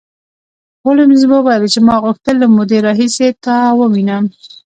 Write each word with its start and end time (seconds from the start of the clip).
هولمز 0.83 1.21
وویل 1.31 1.63
چې 1.73 1.79
ما 1.87 1.95
غوښتل 2.03 2.35
له 2.39 2.47
مودې 2.55 2.77
راهیسې 2.85 3.27
تا 3.45 3.57
ووینم 3.79 4.23